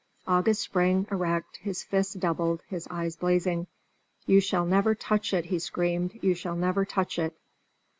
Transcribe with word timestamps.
August 0.27 0.61
sprang 0.61 1.05
erect, 1.11 1.57
his 1.57 1.83
fists 1.83 2.15
doubled, 2.15 2.63
his 2.67 2.87
eyes 2.89 3.15
blazing. 3.15 3.67
"You 4.25 4.39
shall 4.39 4.65
never 4.65 4.95
touch 4.95 5.31
it!" 5.31 5.45
he 5.45 5.59
screamed; 5.59 6.17
"you 6.23 6.33
shall 6.33 6.55
never 6.55 6.85
touch 6.85 7.19
it!" 7.19 7.35